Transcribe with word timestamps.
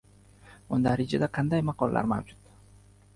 Mundarijada 0.69 1.29
qanday 1.39 1.63
maqollar 1.67 2.09
mavjud. 2.13 2.41